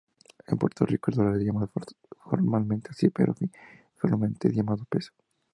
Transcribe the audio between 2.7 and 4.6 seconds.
así, pero informalmente es